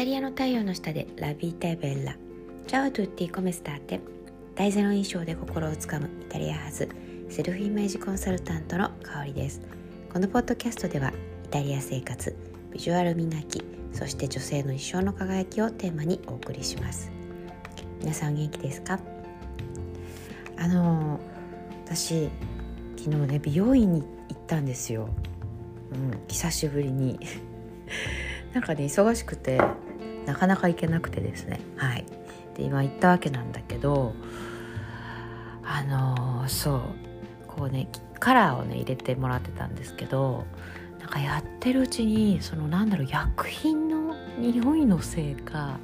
[0.00, 2.16] タリアの太陽の下でラビータベッラ
[2.66, 4.00] チャオトゥッティコメスターテ
[4.54, 6.88] 大ゼロ印象で心をつかむイタリア発
[7.28, 9.60] セルフイメージコンサルタントの香りです。
[10.10, 11.12] このポッドキャストでは
[11.44, 12.34] イタリア生活
[12.72, 13.62] ビジュアル磨き
[13.92, 17.12] そして女性の一生の輝きをテーマにお送りします。
[18.00, 18.98] 皆さん元気ですか？
[20.56, 21.20] あの
[21.84, 22.30] 私
[22.96, 25.10] 昨日ね美容院に行ったんですよ、
[25.92, 27.20] うん、久しぶりに。
[28.54, 29.60] なんかね忙しくて
[30.26, 31.60] なかなか行けなくてですね。
[31.76, 32.04] はい。
[32.56, 34.14] で今行ったわけなんだけど
[35.64, 36.82] あのー、そう。
[37.46, 37.88] こうね
[38.20, 40.46] カラーをね入れてもらってたんですけど
[41.00, 45.78] なんかやってるうちにそのなんだろう薬品の匂いのせいか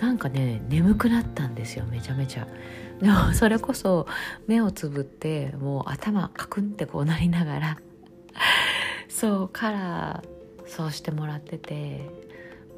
[0.00, 2.46] なんかね眠くなったんですよめちゃめちゃ。
[3.00, 4.06] でもそれこそ
[4.46, 7.78] 目をつぶってもう頭カクンってこうなりながら
[9.08, 12.08] そうカラーそうしてもらってて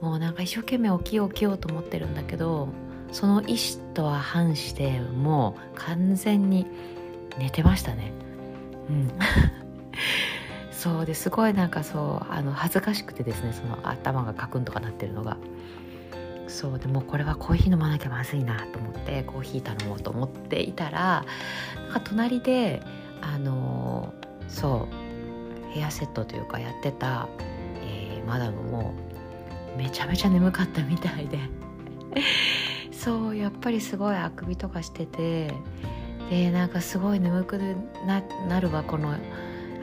[0.04, 2.68] もうなんか一生懸命起きよう起きようと思ってるんだけど
[3.10, 6.66] その意思とは反してもう完全に
[7.38, 8.12] 寝てましたね
[8.90, 9.10] うん
[10.70, 15.38] そうですごいなんかそうあの恥ずかしくてですねその頭がカクンとかなってるのが
[16.48, 21.24] そうでもこれはコーヒー飲まなきゃまずいなと思ってコーヒー頼もうと思っていたら
[21.76, 22.82] なんか隣で
[23.22, 24.12] あの
[24.48, 24.86] そ
[25.70, 27.26] うヘアセットというかやってた
[27.82, 28.92] えマダムも
[29.76, 31.38] めちゃめちゃ眠かったみたいで。
[32.92, 35.52] そうやっぱりすごいあくびとかしてて。
[36.30, 37.58] でなんかすごい眠く
[38.06, 39.14] ななるわこの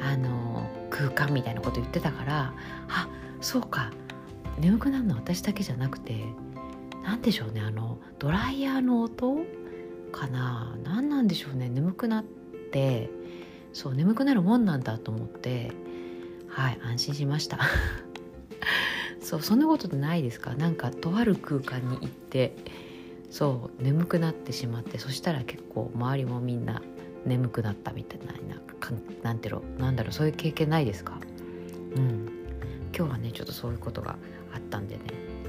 [0.02, 2.54] あの空間みたいなこと言ってたから。
[2.90, 3.08] あ
[3.42, 3.92] そうか。
[4.60, 6.26] 眠くなるの私だけじゃなくて。
[7.04, 9.38] 何でしょうねあのドライヤーの音
[10.12, 10.76] かな。
[10.84, 13.10] 何なんでしょうね眠くなって。
[13.74, 15.72] そう眠くなるもんなんだと思って。
[16.48, 17.60] はい安心しました。
[19.22, 20.56] そうそんなことないですか？
[20.56, 22.56] なんかとある空間に行って
[23.30, 26.82] そう眠くなってしまってそしたら結構周りもみんな
[27.26, 28.92] 眠くなったみたいななんか
[29.24, 31.20] なんてろなんだろうそういう経験ないですか？
[31.96, 32.30] うん。
[32.94, 34.18] 今日はねちょっとそういうことが
[34.54, 35.02] あったんでね。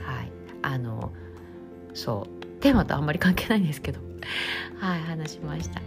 [0.04, 0.30] はい。
[0.62, 1.12] あの
[1.94, 2.42] そう。
[2.60, 4.00] テーマとあんまり関係ないんですけど。
[4.78, 5.80] はい話しました。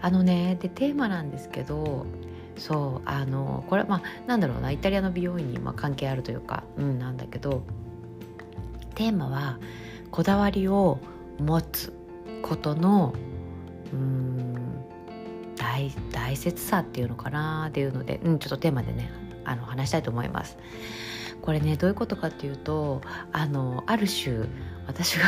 [0.00, 2.06] あのねでテーマなんですけど
[2.56, 7.62] そうあのこれまあなんだろうなイタリアの美容院にま関係あるというかうんなんだけど
[8.94, 9.58] テーマは
[10.10, 10.98] こだわりを
[11.38, 11.92] 持つ
[12.42, 13.14] ことの
[13.92, 14.54] うん
[15.56, 19.10] 大大切さっていうのかなっていうので、うん、ちょっとテーマでね
[19.44, 20.56] あの話したいと思います。
[21.42, 23.02] これねどういうことかっていうと
[23.32, 24.46] あのある種
[24.86, 25.24] 私が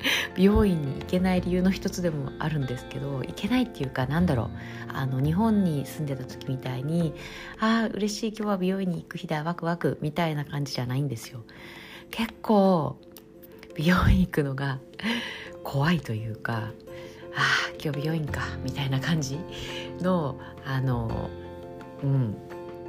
[0.36, 4.48] 美容院に行けない理由の一つでもあるんですけど行けないっていうかなんだろう。
[4.92, 7.14] あの日本に住んでた時みたいに
[7.60, 11.42] ああ嬉しい今日は美容院に行く日だワクワクみたいな感じじゃないんですよ。
[12.10, 12.96] 結構
[13.76, 14.78] 美容院行くのが
[15.62, 16.72] 怖いというか
[17.36, 17.44] ああ
[17.82, 19.38] 今日美容院かみたいな感じ
[20.00, 21.30] のあの
[22.02, 22.36] うん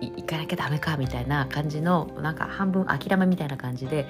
[0.01, 4.07] 行かなきゃダメかみたいな感じのなんか半分諦めみたいな感じで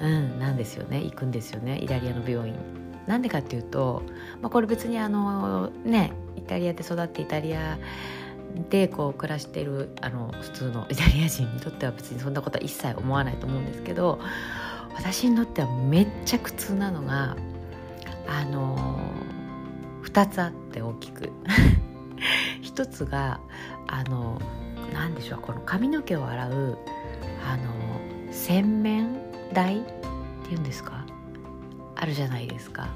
[0.00, 1.02] うんなんですよね。
[1.02, 1.78] 行くんですよね。
[1.82, 2.54] イタリアの病院。
[3.06, 4.02] なんでかっていうと、
[4.40, 7.78] まあ、これ別にあのねイタリアで育ってイタリア
[8.68, 14.20] でこう暮らしてるあの普通の イタリア人にとっては別にそんなことは一切思わないと思うんですけど
[14.94, 17.36] 私にとってはめっちゃ苦痛なのが
[18.28, 19.00] あの
[20.04, 21.30] 2つあって大きく。
[22.60, 23.40] 一つが
[23.86, 24.40] あの
[24.92, 26.78] 何でしょうこの髪の毛を洗う
[27.44, 29.82] あの洗面台っ
[30.44, 31.04] ていうんですか？
[31.96, 32.88] あるじゃないですか。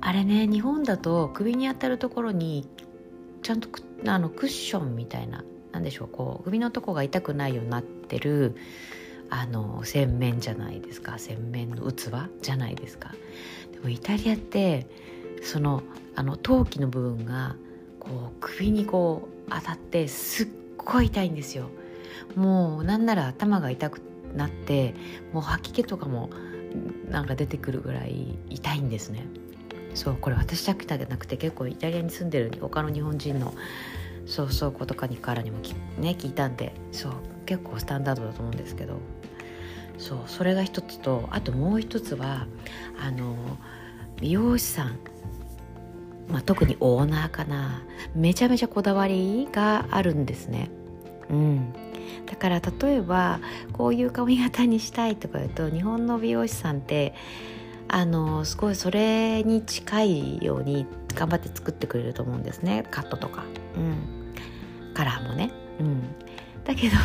[0.00, 2.68] あれね日本だと首に当たるところに
[3.42, 3.68] ちゃんと
[4.06, 8.56] あのクッションみたいな何でしょうこう首のとこが痛くないようになってる
[9.30, 11.18] あの洗面じゃないですか。
[11.18, 12.10] 洗面の器
[12.42, 13.12] じゃないですか。
[13.72, 14.86] でもイタリアって
[15.42, 15.82] その
[16.14, 17.56] あの陶器の部分が
[17.98, 21.70] こう首にこう当たってすっごい痛いんですよ。
[22.36, 24.00] もうなんなら頭が痛く
[24.34, 24.94] なって
[25.32, 26.30] もう吐き気とかも
[27.10, 29.26] なんか出てくるぐらい痛いんですね。
[29.94, 33.52] そうこれ私だけじゃなくて結構イタリアに住んでる他の日本人の
[34.24, 35.58] そうそう子とかにからにも
[35.98, 37.12] ね聞いたんでそう
[37.44, 38.98] 結構スタンダードだと思うんですけど。
[39.98, 42.48] そうそれが一つとあともう一つは
[43.00, 43.36] あの
[44.20, 44.98] 美容師さん、
[46.28, 47.84] まあ、特にオーナーかな。
[48.14, 50.70] めちゃめちゃこだわりがあるんですね。
[51.30, 51.72] うん。
[52.26, 53.40] だから例えば
[53.72, 57.14] こういう髪型にしたいとか言うと日本の美容師さんって
[57.88, 62.86] あのすごいそれに近いように頑張って作ってくれると思うんですね。
[62.90, 63.44] カットとか、
[63.76, 66.02] うん、カラーもね、うん、
[66.64, 66.96] だけど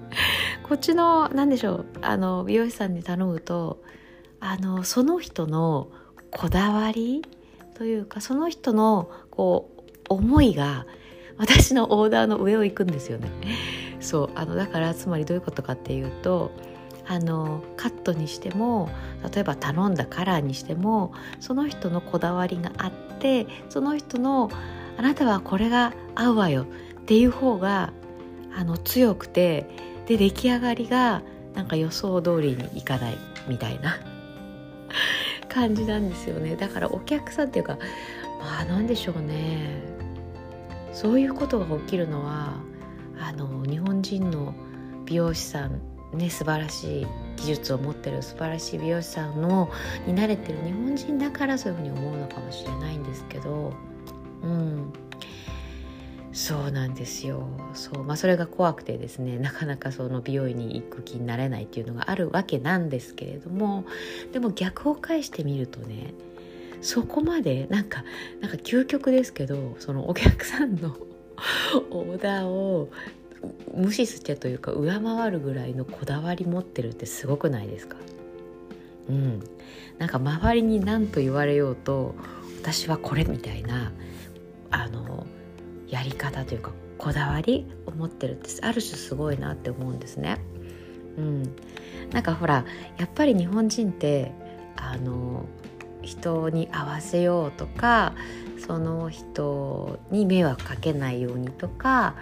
[0.66, 1.86] こっちの何でしょう。
[2.00, 3.82] あの美容師さんに頼むと
[4.40, 5.88] あのその人の
[6.30, 7.22] こだわり
[7.74, 10.86] というかその人のこう思いが
[11.38, 13.28] 私のオーダーの上を行くんですよね。
[14.00, 16.50] そうあのだからつまりどういうことかっていうと
[17.06, 18.88] あのカットにしても
[19.32, 24.50] 例えば頼んだカラーにしてもその人のこだわりがあってその人の
[24.96, 27.92] あなたはこれが合うわよっていう方が
[28.56, 29.66] あの強くて
[30.06, 31.22] で出来上がりが
[31.54, 33.18] なんか予想通りにいかない
[33.48, 33.98] みたいな。
[35.52, 36.56] 感じなんですよね。
[36.56, 37.78] だからお客さんっていうか
[38.40, 39.91] まあ何でしょうね。
[40.92, 42.54] そういうことが起きるのは
[43.20, 44.54] あの日本人の
[45.04, 45.80] 美容師さん
[46.12, 47.06] ね素晴らしい
[47.36, 49.70] 技術を持ってる素晴らしい美容師さんの
[50.06, 53.72] に慣れてる日本人だからそういうふうに思うのかもしれないんですけど
[54.42, 54.92] うん。
[56.32, 57.46] そうなんですよ。
[57.74, 58.04] そう。
[58.04, 63.84] まあそれが怖くてですねなかなかその美容院に行く気になれないっていうのがあるわけなんですけれども
[64.32, 66.14] でも逆を返してみるとね
[66.82, 68.04] そこまでなんか
[68.40, 70.96] なんか究極ですけどそのお客さんの
[71.90, 72.90] オーダーを
[73.74, 77.96] 無視してというか上回るぐらいのこだわり持ってるってすごくないですか？
[79.08, 79.40] うん、
[79.98, 82.14] なんか周りに何と言われようと
[82.60, 83.92] 私はこれみたいな
[84.70, 85.26] あの
[85.88, 90.38] やり方というかこだわりを持ってるってある種すごいなって思うんですね。
[91.18, 91.42] うん、
[92.12, 92.64] なんかほら
[92.96, 94.30] やっぱり日本人って
[94.76, 95.46] あの
[96.02, 98.14] 人に合わせようとか
[98.58, 102.14] その人に迷惑かけないようにとか、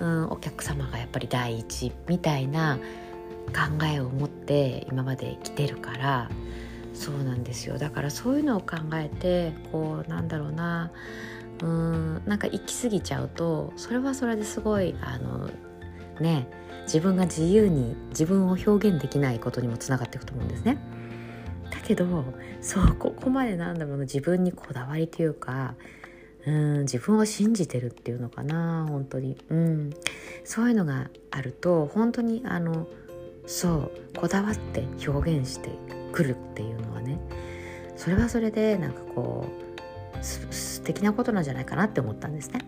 [0.00, 2.78] うん、お客様がやっぱり第一みたいな
[3.48, 6.30] 考えを持って今まで来てるから
[6.92, 10.90] そうなんですよだからそういうのを考えてこうなんだろうな
[11.62, 15.48] うんなんか行き過ぎちゃうとそれはそれですごいあの
[16.20, 16.48] ね
[16.82, 20.78] 自分が自由に自分を表現できないことにもつながっていくと思うんですね。
[21.88, 22.22] けど
[22.60, 25.74] そうここまでなんだろう自分にこだわりというか
[26.46, 29.36] うん自分を信じてるっていうのかな本当に。
[29.50, 29.90] うん。
[30.44, 32.86] そういうのがあると本当にあの
[33.46, 35.70] そうこだわって表現して
[36.12, 37.18] くるっていうのはね
[37.96, 39.46] それはそれでなんかこ
[40.14, 42.60] う素敵なことなんじゃないかなって思ったんですね。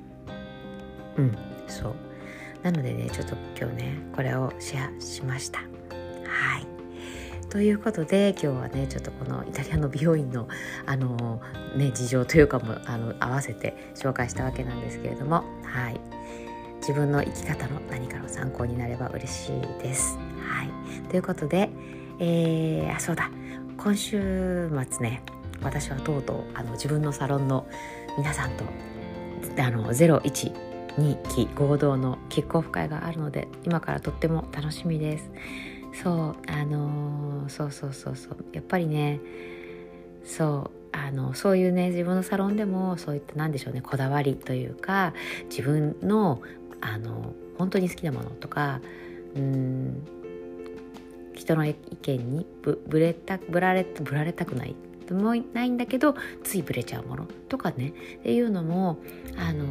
[1.16, 1.38] うん
[1.68, 1.94] そう。
[2.62, 5.60] なのでねちょっと今日ねこれをシェアしました。
[7.50, 10.46] ということで今日はねちょっとこのイタリアの美容院の
[10.86, 11.42] あの、
[11.76, 16.00] ね、事情というかもあの合わせて紹介したわけなんですけれども、はい、
[16.78, 20.16] 自分の生き方の何かの参考になれば嬉しいです。
[20.46, 21.70] はい、ということで、
[22.20, 23.32] えー、あそうだ
[23.76, 25.20] 今週末ね
[25.60, 27.66] 私はとうとうあの自分のサロンの
[28.16, 28.64] 皆さんと
[29.58, 35.30] あの01 2期合同のキックオフ会があるので今からとっても楽しみです。
[35.92, 38.36] そうあのー、そうそうそうそう。
[38.52, 39.20] やっぱりね
[40.24, 45.14] そうあのそういうね自分のサロンでもそういった何でしょうねこだわりというか
[45.48, 46.42] 自分の
[46.80, 48.80] あの本当に好きなものとか
[49.34, 50.06] うん
[51.34, 54.74] 人の意見にぶぶれたぶられぶられたくない。
[55.14, 56.14] もないんだけど
[56.44, 58.98] ついぶれちゃうものとかねっていうのも
[59.36, 59.64] あの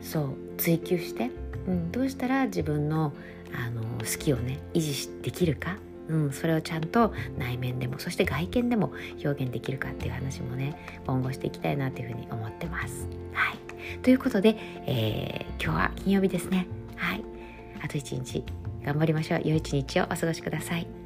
[0.00, 1.30] そう追求して、
[1.66, 3.12] うん、どうしたら自分の
[3.54, 5.76] あの好きをね維持できるか、
[6.08, 8.92] うん、それをちゃんと内面でもそして外見でも
[9.24, 13.08] 表現できるかっていう話もね今後していきたいなというふうに思ってます。
[13.32, 13.58] はい、
[14.02, 16.66] ということで、えー、今日は金曜日ですね。
[16.96, 17.24] はい、
[17.82, 18.44] あと一日
[18.84, 19.40] 頑張りましょう。
[19.44, 20.99] 良い一日をお過ごしください。